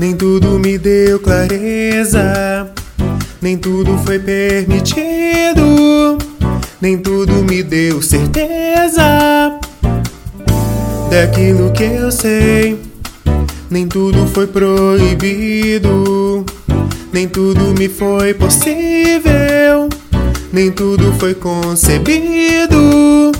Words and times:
Nem 0.00 0.16
tudo 0.16 0.58
me 0.58 0.78
deu 0.78 1.20
clareza, 1.20 2.72
nem 3.42 3.58
tudo 3.58 3.98
foi 3.98 4.18
permitido, 4.18 6.16
nem 6.80 6.96
tudo 6.96 7.34
me 7.44 7.62
deu 7.62 8.00
certeza. 8.00 9.58
Daquilo 11.10 11.70
que 11.72 11.84
eu 11.84 12.10
sei. 12.10 12.80
Nem 13.70 13.86
tudo 13.86 14.26
foi 14.28 14.46
proibido, 14.46 16.44
nem 17.12 17.28
tudo 17.28 17.74
me 17.78 17.86
foi 17.88 18.32
possível, 18.32 19.88
nem 20.50 20.70
tudo 20.70 21.12
foi 21.18 21.34
concebido. 21.34 23.30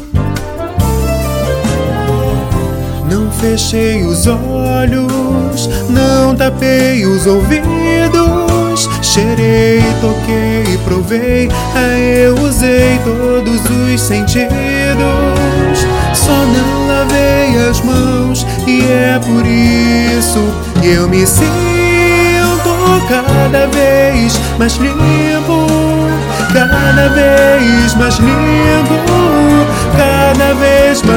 Fechei 3.40 4.04
os 4.04 4.26
olhos, 4.26 5.68
não 5.88 6.34
tapei 6.36 7.06
os 7.06 7.26
ouvidos. 7.26 8.88
Cheirei, 9.02 9.82
toquei, 10.00 10.78
provei, 10.84 11.48
aí 11.74 12.24
eu 12.24 12.34
usei 12.34 13.00
todos 13.02 13.60
os 13.64 14.00
sentidos. 14.00 14.50
Só 16.14 16.32
não 16.32 16.86
lavei 16.86 17.68
as 17.68 17.80
mãos 17.80 18.46
e 18.66 18.82
é 18.82 19.18
por 19.18 19.44
isso 19.46 20.40
que 20.80 20.88
eu 20.88 21.08
me 21.08 21.26
sinto 21.26 21.50
cada 23.08 23.66
vez 23.66 24.38
mais 24.58 24.76
limpo, 24.76 25.66
cada 26.52 27.08
vez 27.08 27.94
mais 27.94 28.16
limpo, 28.18 29.00
cada 29.96 30.54
vez 30.54 31.02
mais 31.02 31.09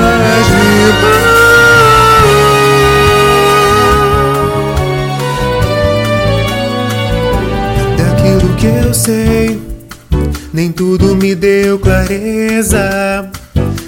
nem 10.54 10.72
tudo 10.72 11.16
me 11.16 11.34
deu 11.34 11.80
clareza, 11.80 13.28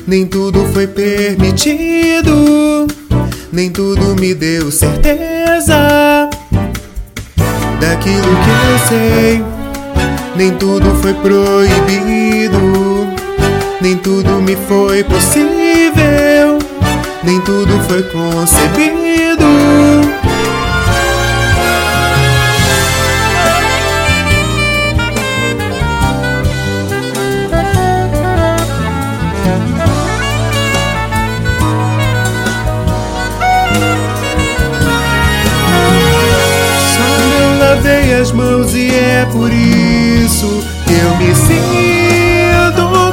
nem 0.07 0.25
tudo 0.25 0.65
foi 0.73 0.87
permitido, 0.87 2.87
nem 3.51 3.69
tudo 3.69 4.15
me 4.19 4.33
deu 4.33 4.71
certeza. 4.71 6.27
Daquilo 7.79 8.35
que 8.43 8.49
eu 8.71 8.79
sei, 8.87 9.43
nem 10.35 10.51
tudo 10.51 10.95
foi 11.01 11.13
proibido, 11.13 12.59
nem 13.79 13.95
tudo 13.95 14.41
me 14.41 14.57
foi 14.67 15.03
possível, 15.03 16.57
nem 17.23 17.39
tudo 17.41 17.79
foi 17.87 18.01
concebido. 18.03 20.04
Lavei 38.25 38.31
as 38.31 38.31
mãos 38.31 38.73
e 38.73 38.89
é 38.89 39.27
por 39.31 39.51
isso 39.51 40.63
que 40.85 40.93
eu 40.93 41.15
me 41.17 41.35
sinto 41.35 41.75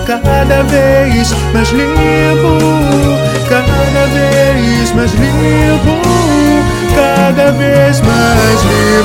cada 0.06 0.62
vez 0.64 1.32
mais 1.52 1.70
limpo, 1.70 2.58
cada 3.48 4.06
vez 4.06 4.92
mais 4.94 5.12
limpo, 5.12 6.00
cada 6.94 7.52
vez 7.52 8.00
mais 8.00 8.62
limpo. 8.62 9.01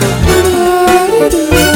do, 0.00 1.30
do, 1.30 1.48
do. 1.62 1.67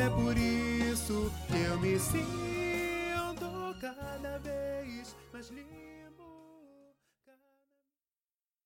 é 0.00 0.08
por 0.08 0.36
isso 0.36 1.30
que 1.46 1.60
eu 1.60 1.78
me 1.78 1.98
sinto 1.98 3.46
cada 3.80 4.38
vez 4.38 5.14
mais 5.30 5.50
livre. 5.50 5.99